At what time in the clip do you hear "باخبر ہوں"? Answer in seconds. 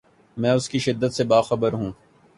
1.23-1.91